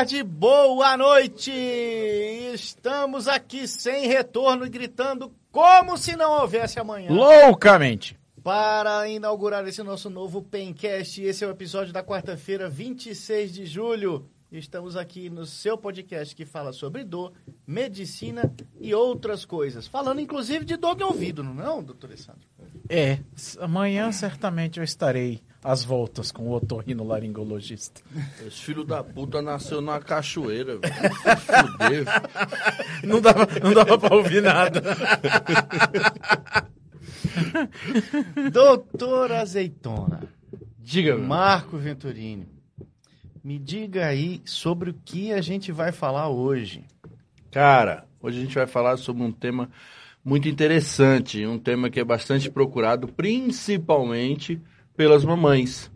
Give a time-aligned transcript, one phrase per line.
[0.00, 1.50] tarde, boa noite!
[2.54, 7.12] Estamos aqui sem retorno e gritando como se não houvesse amanhã.
[7.12, 8.18] Loucamente!
[8.42, 14.26] Para inaugurar esse nosso novo Pencast, esse é o episódio da quarta-feira, 26 de julho.
[14.50, 17.34] Estamos aqui no seu podcast que fala sobre dor,
[17.66, 19.86] medicina e outras coisas.
[19.86, 22.48] Falando inclusive de dor de ouvido, não é, doutor Alessandro?
[22.88, 23.18] É,
[23.58, 28.00] amanhã certamente eu estarei às voltas com o otorrinolaringologista.
[28.46, 30.94] Esse filho da puta nasceu na cachoeira, velho.
[31.72, 32.04] Fudeu.
[33.04, 34.82] Não dava, não dava pra ouvir nada.
[38.52, 40.20] Doutor Azeitona,
[40.78, 42.46] Diga, Marco Venturini,
[43.42, 46.84] me diga aí sobre o que a gente vai falar hoje.
[47.50, 49.70] Cara, hoje a gente vai falar sobre um tema
[50.24, 54.60] muito interessante, um tema que é bastante procurado, principalmente
[54.96, 55.90] pelas mamães,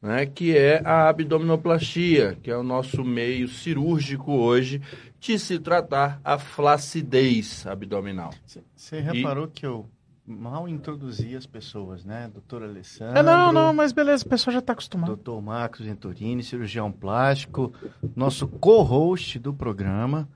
[0.00, 0.26] né?
[0.26, 4.80] Que é a abdominoplastia, que é o nosso meio cirúrgico hoje
[5.18, 8.32] de se tratar a flacidez abdominal.
[8.74, 9.88] Você reparou que eu
[10.26, 12.28] mal introduzi as pessoas, né?
[12.32, 13.18] Doutor Alessandro.
[13.18, 15.08] É, não, não, mas beleza, o pessoal já tá acostumado.
[15.08, 17.72] Doutor Marcos Venturini, cirurgião plástico,
[18.14, 20.28] nosso co-host do programa.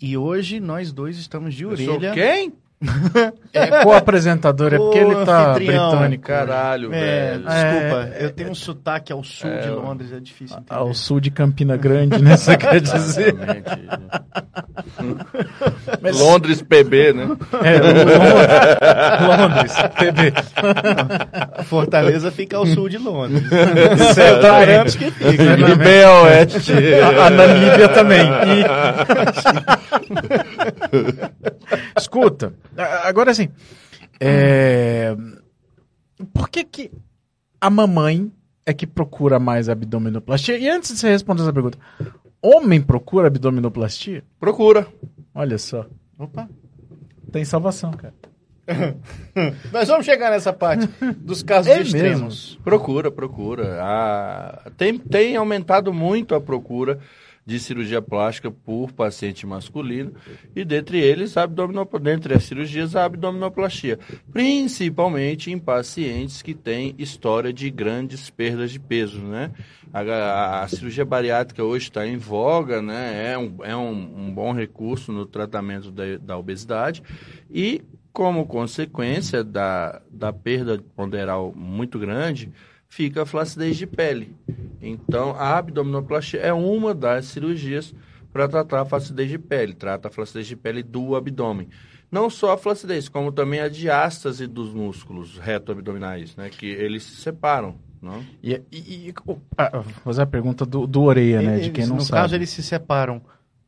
[0.00, 2.12] E hoje nós dois estamos de Eu sou orelha.
[2.12, 2.52] quem?
[3.52, 6.24] É co-apresentador, é porque ele tá britânico.
[6.24, 7.44] Caralho, É, velho.
[7.44, 10.78] desculpa, eu tenho um sotaque ao sul de Londres, é difícil entender.
[10.80, 12.36] Ao sul de Campina Grande, né?
[12.36, 13.34] Você quer dizer?
[16.00, 17.28] Mas- Londres PB, né?
[17.62, 21.64] É, Londres, Londres, PB.
[21.64, 23.42] Fortaleza fica ao sul de Londres.
[24.14, 24.98] Certamente.
[24.98, 25.42] que fica.
[25.70, 26.72] E bem a oeste.
[27.00, 28.26] A, a Namíbia também.
[28.26, 28.64] E-
[31.96, 32.54] Escuta,
[33.04, 33.48] agora assim,
[34.20, 35.16] é,
[36.32, 36.90] por que que
[37.60, 38.32] a mamãe
[38.66, 40.58] é que procura mais abdominoplastia?
[40.58, 41.78] E antes de você responder essa pergunta,
[42.42, 44.24] homem procura abdominoplastia?
[44.38, 44.86] Procura.
[45.34, 45.86] Olha só,
[46.18, 46.48] Opa.
[47.32, 48.14] tem salvação, cara.
[49.72, 50.86] Nós vamos chegar nessa parte
[51.18, 52.58] dos casos É extremos.
[52.64, 53.78] Procura, procura.
[53.82, 56.98] Ah, tem, tem aumentado muito a procura
[57.46, 60.12] de cirurgia plástica por paciente masculino
[60.56, 61.34] e dentre eles
[62.00, 63.98] dentre as cirurgias a abdominoplastia,
[64.32, 69.50] principalmente em pacientes que têm história de grandes perdas de peso, né?
[69.92, 73.32] A, a- a cirurgia bariátrica hoje está em voga, né?
[73.32, 77.02] É um, é um, um bom recurso no tratamento da, da obesidade
[77.50, 77.82] e
[78.12, 82.52] como consequência da, da perda ponderal muito grande,
[82.88, 84.34] fica a flacidez de pele.
[84.80, 87.94] Então, a abdominoplastia é uma das cirurgias
[88.32, 89.74] para tratar a flacidez de pele.
[89.74, 91.68] Trata a flacidez de pele do abdômen.
[92.10, 96.48] Não só a flacidez, como também a diástase dos músculos reto-abdominais, né?
[96.50, 98.24] Que eles se separam, não?
[98.42, 99.14] E, e- e-
[99.58, 101.58] ah, fazer a pergunta do, do orelha, né?
[101.58, 102.20] De quem não no sabe.
[102.22, 103.20] caso, eles se separam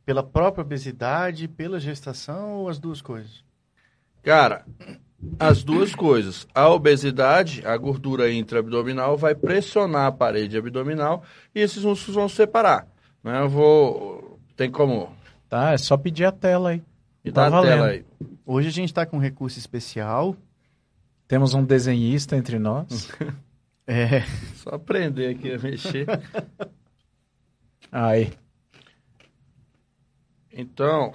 [0.04, 3.44] pela própria obesidade, pela gestação ou as duas coisas?
[4.22, 4.64] Cara,
[5.38, 6.46] as duas coisas.
[6.54, 11.22] A obesidade, a gordura intraabdominal, vai pressionar a parede abdominal
[11.54, 12.86] e esses músculos vão se separar.
[13.22, 13.40] Né?
[13.40, 14.38] Eu vou.
[14.56, 15.10] Tem como.
[15.48, 16.82] Tá, é só pedir a tela aí.
[17.24, 18.04] Me Tá a tela aí.
[18.44, 20.36] Hoje a gente está com um recurso especial.
[21.26, 23.10] Temos um desenhista entre nós.
[23.88, 24.22] É,
[24.56, 26.06] Só aprender aqui a mexer.
[27.92, 28.32] Aí.
[30.52, 31.12] Então.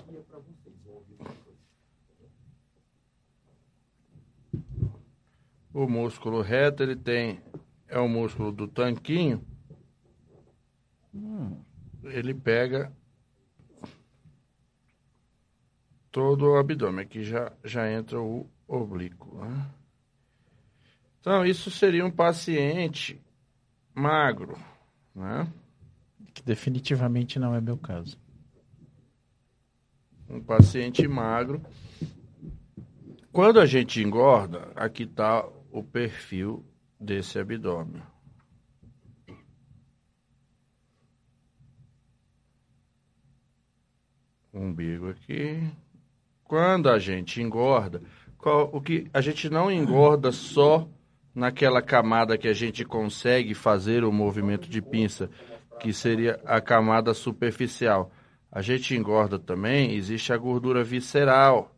[5.82, 7.42] O músculo reto, ele tem.
[7.88, 9.44] É o músculo do tanquinho.
[12.04, 12.94] Ele pega
[16.12, 17.04] todo o abdômen.
[17.04, 19.44] Aqui já, já entra o oblíquo.
[19.44, 19.72] né?
[21.20, 23.20] Então, isso seria um paciente
[23.92, 24.56] magro,
[25.16, 25.52] né?
[26.32, 28.20] Que definitivamente não é meu caso.
[30.30, 31.60] um paciente magro.
[33.32, 36.66] Quando a gente engorda, aqui está o perfil
[37.00, 38.02] desse abdômen.
[44.54, 45.64] Umbigo aqui.
[46.44, 48.02] Quando a gente engorda,
[48.38, 50.88] qual- o que a gente não engorda só
[51.34, 55.30] naquela camada que a gente consegue fazer o movimento de pinça,
[55.80, 58.12] que seria a camada superficial.
[58.52, 61.74] A gente engorda também, existe a gordura visceral,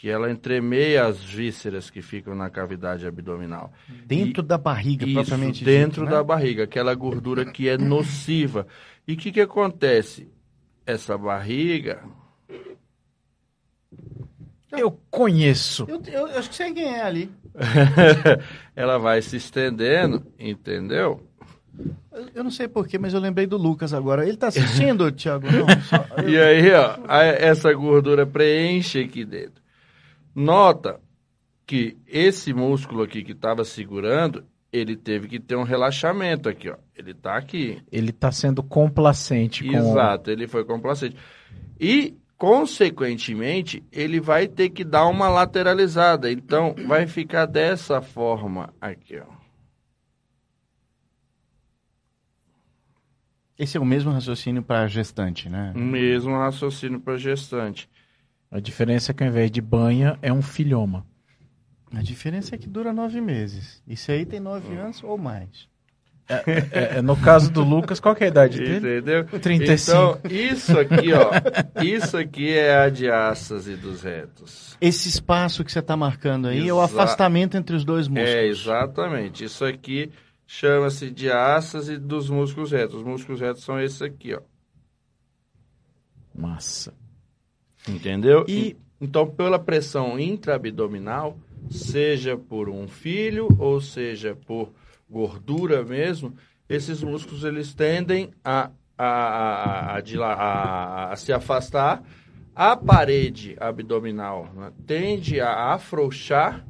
[0.00, 3.70] que ela entremeia as vísceras que ficam na cavidade abdominal.
[4.06, 6.24] dentro da barriga, Isso, propriamente dentro dito, da né?
[6.24, 8.66] barriga, aquela gordura que é nociva.
[9.06, 10.26] E o que, que acontece?
[10.86, 12.02] Essa barriga,
[14.72, 15.84] Eu conheço.
[15.86, 17.30] Eu, eu, eu acho que sei quem é ali.
[18.74, 21.20] ela vai se estendendo, entendeu?
[22.34, 24.26] Eu não sei porquê, mas eu lembrei do Lucas agora.
[24.26, 25.46] Ele tá assistindo, Thiago?
[25.50, 29.59] Não, só- E aí, ó, a- essa gordura preenche aqui dentro.
[30.34, 31.00] Nota
[31.66, 36.76] que esse músculo aqui que estava segurando, ele teve que ter um relaxamento aqui, ó.
[36.94, 37.82] Ele tá aqui.
[37.90, 39.76] Ele tá sendo complacente com...
[39.76, 41.16] Exato, ele foi complacente.
[41.78, 46.30] E, consequentemente, ele vai ter que dar uma lateralizada.
[46.30, 49.40] Então, vai ficar dessa forma aqui, ó.
[53.58, 55.72] Esse é o mesmo raciocínio para gestante, né?
[55.76, 57.90] Mesmo raciocínio para gestante.
[58.50, 61.06] A diferença é que ao invés de banha, é um filhoma.
[61.92, 63.82] A diferença é que dura nove meses.
[63.86, 65.68] Isso aí tem nove anos ou mais.
[66.28, 68.76] É, é, no caso do Lucas, qual que é a idade dele?
[68.76, 69.24] Entendeu?
[69.24, 69.90] 35.
[69.90, 71.82] Então, isso aqui, ó.
[71.82, 74.76] Isso aqui é a diástase dos retos.
[74.80, 78.30] Esse espaço que você está marcando aí é o Exa- afastamento entre os dois músculos.
[78.30, 79.42] É, exatamente.
[79.42, 80.12] Isso aqui
[80.46, 82.94] chama-se diástase dos músculos retos.
[82.98, 84.40] Os músculos retos são esses aqui, ó.
[86.32, 86.94] Massa.
[87.88, 88.44] Entendeu?
[88.48, 91.38] E- Então, pela pressão intraabdominal,
[91.70, 94.72] seja por um filho ou seja por
[95.08, 96.34] gordura mesmo,
[96.68, 102.02] esses músculos eles tendem a, a, a, a a se afastar.
[102.54, 106.66] A parede abdominal né, tende a afrouxar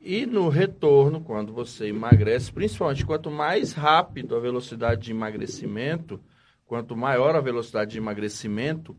[0.00, 6.18] e no retorno, quando você emagrece, principalmente quanto mais rápido a velocidade de emagrecimento,
[6.66, 8.96] quanto maior a velocidade de emagrecimento,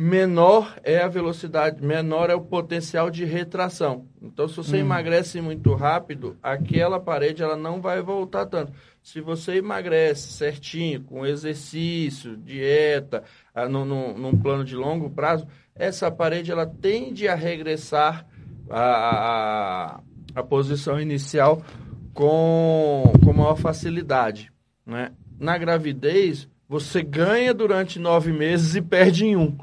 [0.00, 4.06] menor é a velocidade, menor é o potencial de retração.
[4.22, 8.72] Então, se você emagrece muito rápido, aquela parede ela não vai voltar tanto.
[9.02, 15.48] Se você emagrece certinho, com exercício, dieta, ah, num, num- num plano de longo prazo,
[15.74, 18.24] essa parede ela tende a regressar
[18.70, 20.00] à, à,
[20.36, 21.60] à posição inicial
[22.14, 24.52] com, com maior facilidade.
[24.86, 25.10] Né?
[25.40, 29.56] Na gravidez, você ganha durante nove meses e perde em um.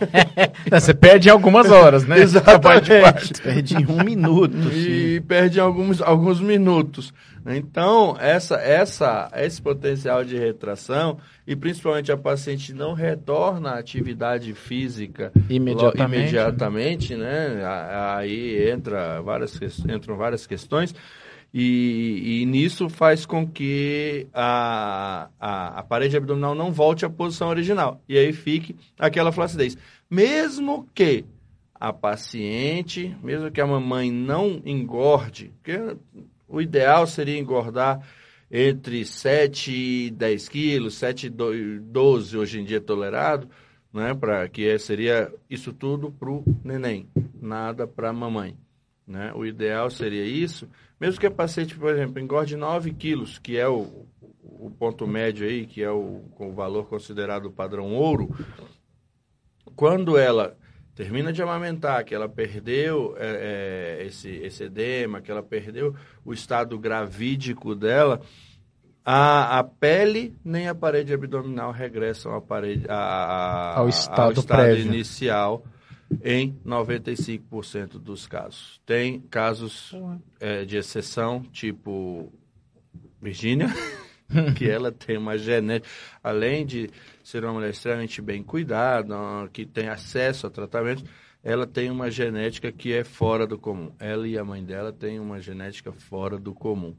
[0.70, 2.18] Você perde em algumas horas, né?
[2.20, 3.40] Exatamente.
[3.42, 4.70] Perde em um minuto.
[4.70, 7.14] E perde em alguns, alguns minutos.
[7.46, 14.52] Então, essa, essa, esse potencial de retração, e principalmente a paciente não retorna à atividade
[14.52, 16.22] física Imediatamente.
[16.22, 17.62] imediatamente, né?
[18.16, 19.58] Aí entra várias,
[19.88, 20.94] entram várias questões.
[21.56, 27.48] E, e nisso faz com que a, a, a parede abdominal não volte à posição
[27.48, 28.02] original.
[28.08, 29.78] E aí fique aquela flacidez.
[30.10, 31.24] Mesmo que
[31.72, 35.96] a paciente, mesmo que a mamãe não engorde, porque
[36.48, 38.00] o ideal seria engordar
[38.50, 39.72] entre 7
[40.06, 43.48] e 10 quilos, 7 e do- 12 hoje em dia tolerado,
[43.92, 47.08] né, para que é- seria isso tudo para o neném,
[47.40, 48.56] nada para a mamãe.
[49.06, 49.32] Né?
[49.34, 50.68] O ideal seria isso,
[51.00, 54.06] mesmo que a paciente, por exemplo, engorde 9 quilos, que é o,
[54.42, 58.34] o ponto médio aí, que é o, o valor considerado o padrão ouro,
[59.76, 60.56] quando ela
[60.94, 65.94] termina de amamentar, que ela perdeu é, é, esse, esse edema, que ela perdeu
[66.24, 68.20] o estado gravídico dela,
[69.04, 74.86] a, a pele nem a parede abdominal regressam à parede, a- a- Ao estado prévio.
[74.86, 75.64] inicial
[76.22, 78.80] em 95% dos casos.
[78.84, 79.94] Tem casos
[80.38, 82.32] é, de exceção, tipo
[83.20, 83.68] Virgínia,
[84.56, 85.88] que ela tem uma genética,
[86.22, 86.90] além de
[87.22, 89.16] ser uma mulher extremamente bem cuidada,
[89.52, 91.04] que tem acesso a tratamento,
[91.42, 93.92] ela tem uma genética que é fora do comum.
[93.98, 96.96] Ela e a mãe dela têm uma genética fora do comum.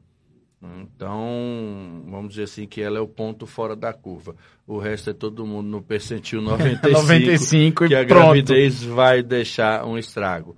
[0.82, 4.34] Então, vamos dizer assim que ela é o ponto fora da curva.
[4.66, 8.24] O resto é todo mundo no percentil 95, 95 e que a pronto.
[8.24, 10.56] gravidez vai deixar um estrago.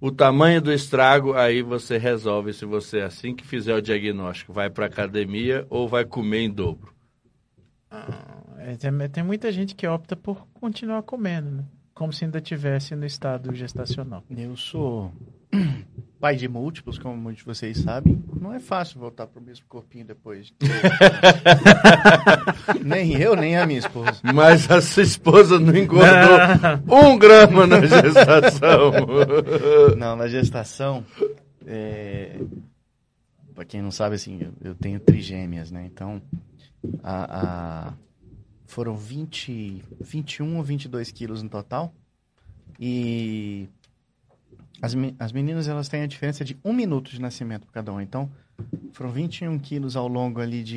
[0.00, 4.68] O tamanho do estrago, aí você resolve se você, assim que fizer o diagnóstico, vai
[4.68, 6.92] para academia ou vai comer em dobro.
[8.58, 11.64] É, tem, tem muita gente que opta por continuar comendo, né?
[11.94, 14.24] Como se ainda tivesse no estado gestacional.
[14.28, 15.12] Eu sou
[16.18, 18.22] pai de múltiplos, como muitos de vocês sabem.
[18.44, 20.52] Não é fácil voltar pro mesmo corpinho depois.
[22.84, 24.20] nem eu, nem a minha esposa.
[24.34, 26.04] Mas a sua esposa não engordou
[26.86, 28.92] um grama na gestação.
[29.96, 31.06] Não, na gestação,
[31.66, 32.38] é...
[33.54, 35.88] para quem não sabe, assim, eu, eu tenho trigêmeas, né?
[35.90, 36.20] Então,
[37.02, 37.92] a, a-
[38.66, 41.94] foram 20, 21 ou 22 quilos no total.
[42.78, 43.70] E
[44.84, 48.02] as, as meninas, elas têm a diferença de um minuto de nascimento cada um.
[48.02, 48.30] Então,
[48.92, 50.76] foram 21 quilos ao longo ali de